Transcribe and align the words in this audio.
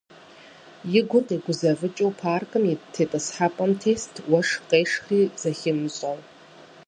И 0.99 1.01
гур 1.09 1.23
къигузэвыкӀыу 1.27 2.11
паркым 2.21 2.63
ит 2.73 2.81
тетӀысхьэпӀэм 2.93 3.71
тест, 3.81 4.13
уэшх 4.31 4.57
къешхри 4.69 5.19
зыхимыщӀэу. 5.41 6.17